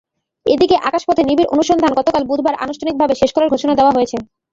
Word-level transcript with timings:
এদিকে 0.45 0.75
আকাশপথে 0.87 1.23
নিবিড় 1.25 1.49
অনুসন্ধান 1.49 1.91
গতকাল 1.99 2.23
বুধবার 2.29 2.55
আনুষ্ঠানিকভাবে 2.63 3.13
শেষ 3.21 3.31
করার 3.33 3.51
ঘোষণা 3.53 3.73
দেওয়া 3.75 3.95
হয়েছে। 3.95 4.17